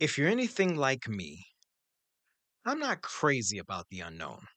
[0.00, 1.46] If you're anything like me,
[2.64, 4.48] I'm not crazy about the unknown.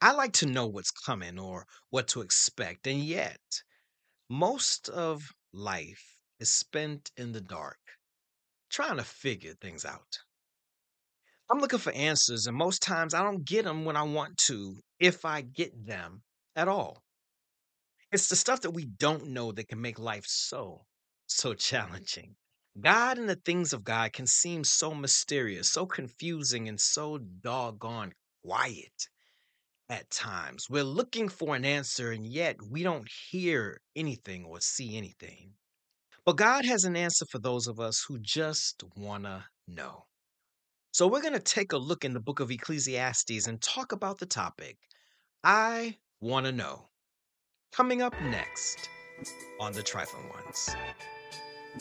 [0.00, 3.40] I like to know what's coming or what to expect, and yet,
[4.28, 7.80] most of life is spent in the dark,
[8.70, 10.20] trying to figure things out.
[11.48, 14.82] I'm looking for answers, and most times I don't get them when I want to,
[14.98, 16.24] if I get them
[16.56, 17.04] at all.
[18.12, 20.86] It's the stuff that we don't know that can make life so,
[21.26, 22.36] so challenging.
[22.80, 28.12] God and the things of God can seem so mysterious, so confusing, and so doggone
[28.44, 29.08] quiet
[29.90, 30.68] at times.
[30.70, 35.52] We're looking for an answer, and yet we don't hear anything or see anything.
[36.24, 40.06] But God has an answer for those of us who just want to know.
[40.92, 44.18] So we're going to take a look in the book of Ecclesiastes and talk about
[44.18, 44.78] the topic
[45.44, 46.88] I want to know.
[47.72, 48.88] Coming up next
[49.58, 50.70] on The Trifling Ones.
[51.74, 51.78] All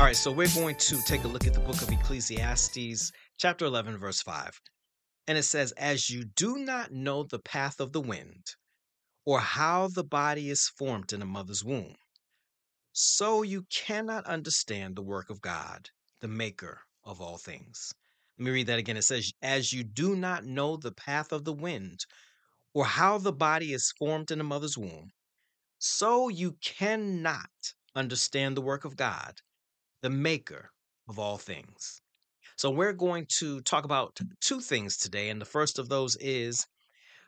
[0.00, 3.98] right, so we're going to take a look at the book of Ecclesiastes, chapter 11,
[3.98, 4.60] verse 5.
[5.28, 8.44] And it says, As you do not know the path of the wind,
[9.24, 11.94] or how the body is formed in a mother's womb,
[12.96, 17.92] so you cannot understand the work of God, the maker of all things.
[18.38, 18.96] Let me read that again.
[18.96, 22.06] It says, As you do not know the path of the wind,
[22.72, 25.10] or how the body is formed in a mother's womb,
[25.80, 27.50] so you cannot
[27.96, 29.40] understand the work of God,
[30.00, 30.70] the maker
[31.08, 32.00] of all things.
[32.56, 35.30] So, we're going to talk about two things today.
[35.30, 36.64] And the first of those is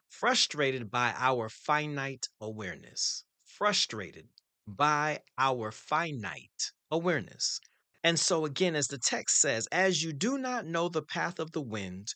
[0.08, 3.24] frustrated by our finite awareness.
[3.44, 4.28] Frustrated
[4.66, 7.60] by our finite awareness.
[8.02, 11.52] And so, again, as the text says, as you do not know the path of
[11.52, 12.14] the wind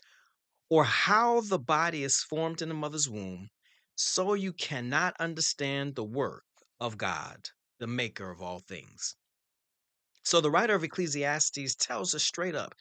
[0.69, 3.49] or how the body is formed in the mother's womb,
[3.97, 6.45] so you cannot understand the work
[6.79, 9.17] of God, the maker of all things.
[10.23, 12.75] So, the writer of Ecclesiastes tells us straight up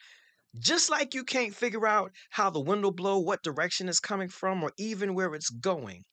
[0.57, 4.29] just like you can't figure out how the wind will blow, what direction it's coming
[4.29, 6.03] from, or even where it's going,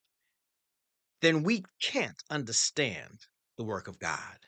[1.22, 3.18] then we can't understand
[3.56, 4.38] the work of God.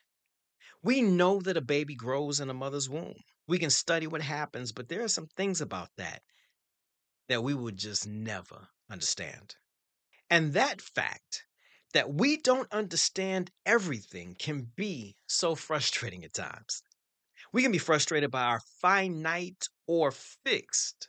[0.83, 3.23] We know that a baby grows in a mother's womb.
[3.47, 6.23] We can study what happens, but there are some things about that
[7.29, 9.57] that we would just never understand.
[10.31, 11.45] And that fact
[11.95, 16.83] that we don't understand everything can be so frustrating at times.
[17.53, 21.09] We can be frustrated by our finite or fixed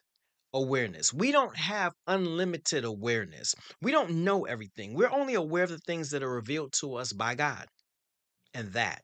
[0.53, 1.13] awareness.
[1.13, 3.55] We don't have unlimited awareness.
[3.81, 4.93] We don't know everything.
[4.93, 7.67] We're only aware of the things that are revealed to us by God.
[8.53, 9.03] And that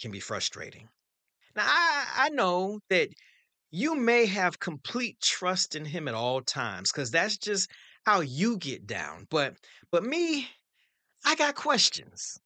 [0.00, 0.88] can be frustrating.
[1.54, 3.08] Now, I, I know that
[3.70, 7.70] you may have complete trust in him at all times because that's just
[8.04, 9.26] how you get down.
[9.30, 9.54] But
[9.90, 10.48] but me,
[11.24, 12.38] I got questions.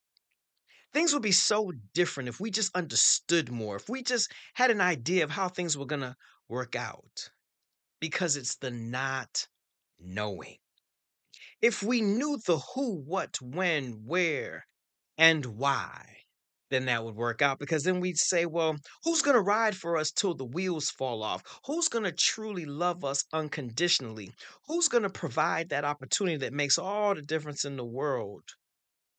[0.92, 4.80] Things would be so different if we just understood more, if we just had an
[4.80, 6.16] idea of how things were to
[6.48, 7.30] work out.
[8.00, 9.48] Because it's the not
[9.98, 10.56] knowing.
[11.62, 14.66] If we knew the who, what, when, where,
[15.16, 16.16] and why,
[16.70, 19.96] then that would work out because then we'd say, well, who's going to ride for
[19.96, 21.42] us till the wheels fall off?
[21.66, 24.32] Who's going to truly love us unconditionally?
[24.66, 28.42] Who's going to provide that opportunity that makes all the difference in the world?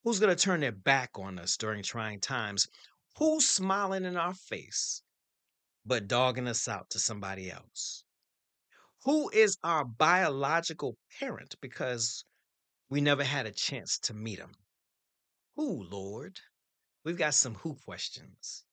[0.04, 2.68] Who's going to turn their back on us during trying times?
[3.18, 5.02] Who's smiling in our face
[5.86, 8.04] but dogging us out to somebody else?
[9.06, 12.26] Who is our biological parent because
[12.90, 14.56] we never had a chance to meet him?
[15.56, 16.40] Who, Lord?
[17.04, 18.66] We've got some who questions.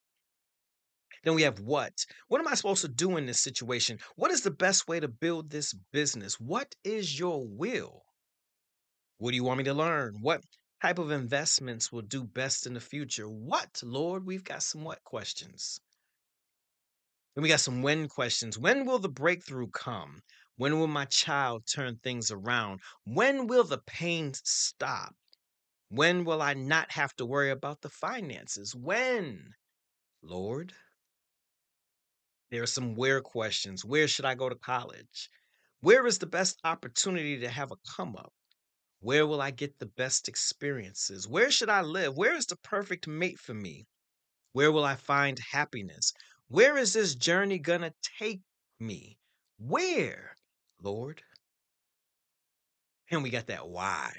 [1.22, 2.06] Then we have what?
[2.26, 4.00] What am I supposed to do in this situation?
[4.16, 6.41] What is the best way to build this business?
[6.41, 8.03] What is your will?
[9.19, 10.19] What do you want me to learn?
[10.20, 10.43] What
[10.81, 13.28] type of investments will do best in the future?
[13.28, 14.26] What, Lord?
[14.26, 15.78] We've got some what questions.
[17.34, 18.59] Then we got some when questions.
[18.59, 20.23] When will the breakthrough come?
[20.56, 22.81] When will my child turn things around?
[23.05, 25.14] When will the pain stop?
[25.94, 28.74] When will I not have to worry about the finances?
[28.74, 29.52] When,
[30.22, 30.72] Lord?
[32.50, 33.84] There are some where questions.
[33.84, 35.28] Where should I go to college?
[35.82, 38.32] Where is the best opportunity to have a come up?
[39.00, 41.28] Where will I get the best experiences?
[41.28, 42.16] Where should I live?
[42.16, 43.86] Where is the perfect mate for me?
[44.54, 46.14] Where will I find happiness?
[46.48, 48.40] Where is this journey gonna take
[48.80, 49.18] me?
[49.58, 50.38] Where,
[50.80, 51.22] Lord?
[53.10, 54.12] And we got that why.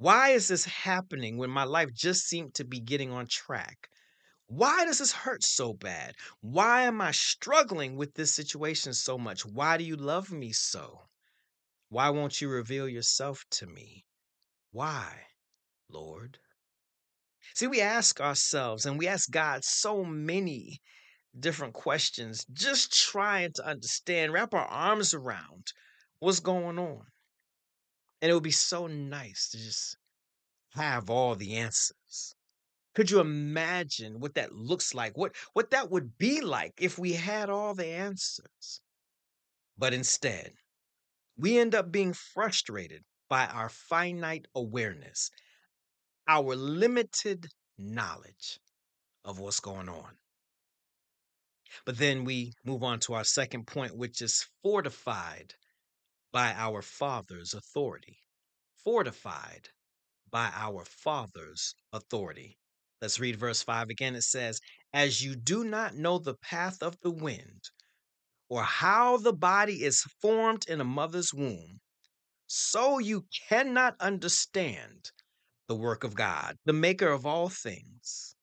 [0.00, 3.90] Why is this happening when my life just seemed to be getting on track?
[4.46, 6.14] Why does this hurt so bad?
[6.40, 9.44] Why am I struggling with this situation so much?
[9.44, 11.02] Why do you love me so?
[11.90, 14.06] Why won't you reveal yourself to me?
[14.72, 15.26] Why,
[15.90, 16.38] Lord?
[17.54, 20.80] See, we ask ourselves and we ask God so many
[21.38, 25.74] different questions, just trying to understand, wrap our arms around
[26.20, 27.02] what's going on.
[28.20, 29.96] And it would be so nice to just
[30.74, 32.34] have all the answers.
[32.94, 35.16] Could you imagine what that looks like?
[35.16, 38.80] What what that would be like if we had all the answers?
[39.78, 40.52] But instead,
[41.36, 45.30] we end up being frustrated by our finite awareness,
[46.28, 48.58] our limited knowledge
[49.24, 50.18] of what's going on.
[51.86, 55.54] But then we move on to our second point, which is fortified
[56.32, 58.22] by our Father's authority.
[58.84, 59.68] Fortified
[60.30, 62.58] by our Father's authority.
[63.00, 64.14] Let's read verse 5 again.
[64.14, 64.60] It says,
[64.92, 67.70] As you do not know the path of the wind,
[68.48, 71.80] or how the body is formed in a mother's womb,
[72.46, 75.10] so you cannot understand
[75.68, 78.34] the work of God, the maker of all things.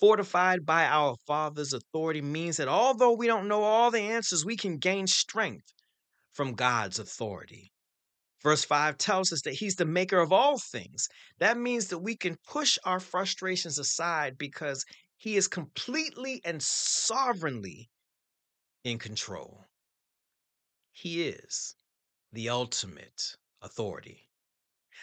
[0.00, 4.56] Fortified by our Father's authority means that although we don't know all the answers, we
[4.56, 5.72] can gain strength
[6.36, 7.72] from God's authority.
[8.42, 11.08] Verse 5 tells us that He's the maker of all things.
[11.38, 14.84] That means that we can push our frustrations aside because
[15.16, 17.88] He is completely and sovereignly
[18.84, 19.64] in control.
[20.92, 21.74] He is
[22.32, 24.28] the ultimate authority.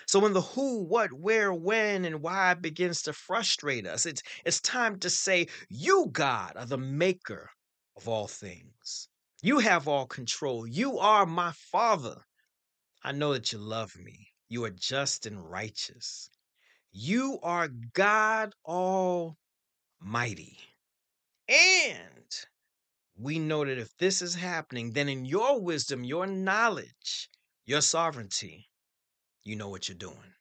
[0.07, 4.61] So when the who, what, where, when, and why begins to frustrate us, it's it's
[4.61, 7.49] time to say, You, God, are the maker
[7.95, 9.09] of all things.
[9.43, 10.65] You have all control.
[10.65, 12.23] You are my father.
[13.03, 14.29] I know that you love me.
[14.47, 16.29] You are just and righteous.
[16.93, 19.35] You are God Almighty.
[21.49, 22.29] And
[23.17, 27.29] we know that if this is happening, then in your wisdom, your knowledge,
[27.65, 28.69] your sovereignty,
[29.43, 30.35] you know what you're doing.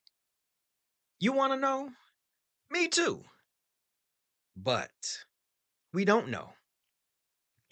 [1.18, 1.90] You want to know?
[2.70, 3.24] Me too.
[4.56, 4.92] But
[5.92, 6.52] we don't know.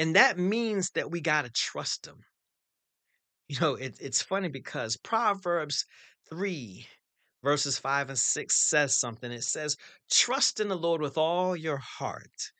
[0.00, 2.24] And that means that we got to trust him.
[3.48, 5.84] You know, it, it's funny because Proverbs
[6.30, 6.86] 3,
[7.44, 9.30] verses 5 and 6 says something.
[9.30, 9.76] It says,
[10.10, 12.50] Trust in the Lord with all your heart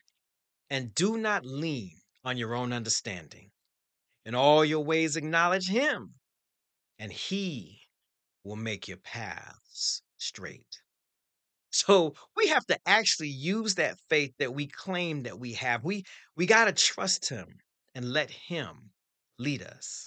[0.68, 3.50] and do not lean on your own understanding.
[4.26, 6.16] In all your ways, acknowledge him,
[6.98, 7.80] and he
[8.44, 10.82] will make your paths straight.
[11.70, 15.84] So we have to actually use that faith that we claim that we have.
[15.84, 16.04] We
[16.36, 17.58] we got to trust him
[17.94, 18.90] and let him
[19.38, 20.06] lead us.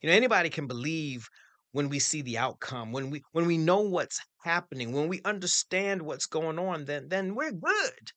[0.00, 1.28] You know, anybody can believe
[1.72, 6.02] when we see the outcome, when we when we know what's happening, when we understand
[6.02, 8.12] what's going on, then then we're good.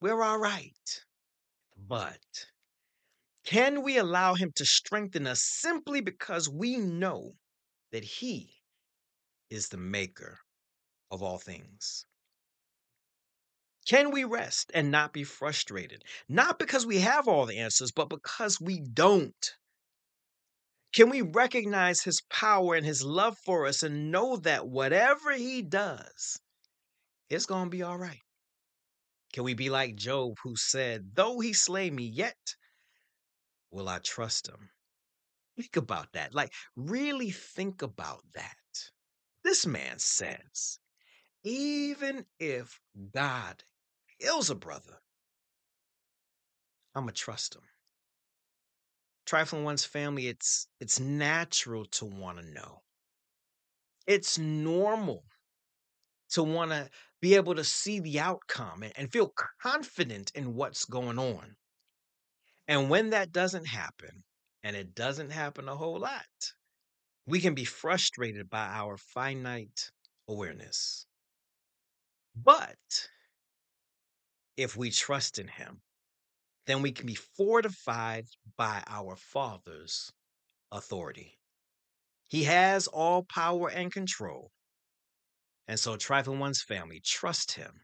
[0.00, 1.04] We're all right.
[1.76, 2.48] But
[3.44, 7.36] can we allow him to strengthen us simply because we know
[7.92, 8.62] that he
[9.50, 10.40] is the maker
[11.14, 12.04] of all things?
[13.86, 16.02] Can we rest and not be frustrated?
[16.28, 19.54] Not because we have all the answers, but because we don't.
[20.94, 25.60] Can we recognize his power and his love for us and know that whatever he
[25.60, 26.38] does,
[27.28, 28.22] it's going to be all right?
[29.32, 32.38] Can we be like Job, who said, Though he slay me, yet
[33.70, 34.70] will I trust him?
[35.56, 36.34] Think about that.
[36.34, 38.56] Like, really think about that.
[39.42, 40.78] This man says,
[41.44, 42.80] even if
[43.12, 43.62] God
[44.20, 45.00] kills a brother,
[46.94, 47.62] I'm to trust him.
[49.26, 52.82] Trifling one's family, it's it's natural to want to know.
[54.06, 55.24] It's normal
[56.30, 59.32] to want to be able to see the outcome and, and feel
[59.62, 61.56] confident in what's going on.
[62.68, 64.24] And when that doesn't happen,
[64.62, 66.24] and it doesn't happen a whole lot,
[67.26, 69.90] we can be frustrated by our finite
[70.28, 71.06] awareness.
[72.34, 73.08] But
[74.56, 75.80] if we trust in Him,
[76.66, 78.26] then we can be fortified
[78.56, 80.10] by our Father's
[80.72, 81.38] authority.
[82.28, 84.50] He has all power and control.
[85.68, 87.80] And so, Trifling One's family, trust Him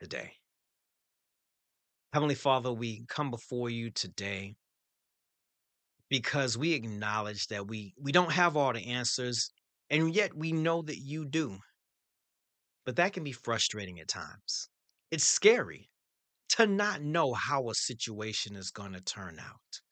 [0.00, 0.32] today.
[2.12, 4.54] Heavenly Father, we come before you today
[6.08, 9.50] because we acknowledge that we, we don't have all the answers,
[9.90, 11.58] and yet we know that you do.
[12.88, 14.70] But that can be frustrating at times.
[15.10, 15.90] It's scary
[16.56, 19.82] to not know how a situation is going to turn out,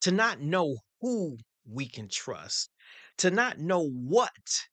[0.00, 2.70] to not know who we can trust,
[3.18, 4.66] to not know what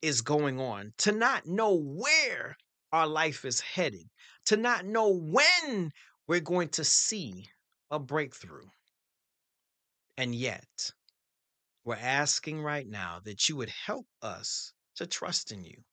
[0.00, 2.56] is going on, to not know where
[2.90, 4.08] our life is headed,
[4.46, 5.90] to not know when
[6.26, 7.50] we're going to see
[7.90, 8.70] a breakthrough.
[10.16, 10.90] And yet,
[11.84, 15.84] we're asking right now that you would help us to trust in you,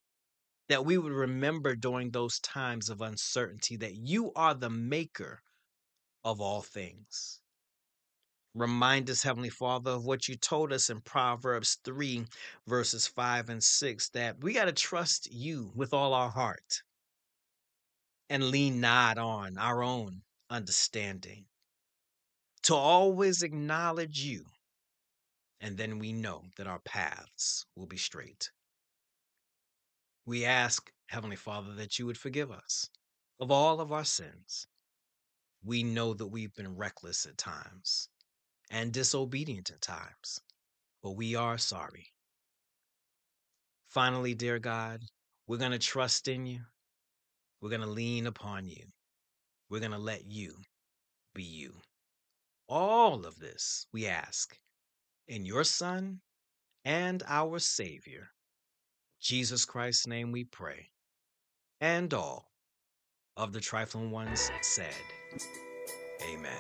[0.70, 5.42] that we would remember during those times of uncertainty that you are the maker
[6.24, 7.42] of all things.
[8.56, 12.26] Remind us, Heavenly Father, of what you told us in Proverbs 3,
[12.66, 16.82] verses 5 and 6, that we got to trust you with all our heart
[18.30, 21.46] and lean not on our own understanding.
[22.64, 24.46] To always acknowledge you,
[25.60, 28.50] and then we know that our paths will be straight.
[30.26, 32.90] We ask, Heavenly Father, that you would forgive us
[33.40, 34.68] of all of our sins.
[35.64, 38.10] We know that we've been reckless at times
[38.72, 40.40] and disobedient at times,
[41.04, 42.08] but we are sorry.
[43.88, 45.04] Finally, dear God,
[45.48, 46.62] we're going to trust in you.
[47.62, 48.86] We're going to lean upon you.
[49.70, 50.56] We're going to let you
[51.34, 51.76] be you.
[52.68, 54.58] All of this we ask
[55.28, 56.22] in your Son
[56.84, 58.30] and our Savior,
[59.26, 60.92] Jesus Christ's name we pray.
[61.82, 62.52] And all
[63.36, 64.94] of the trifling ones said,
[66.32, 66.54] Amen.